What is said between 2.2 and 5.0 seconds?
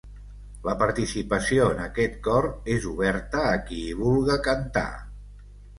cor és oberta a qui hi vulga cantar.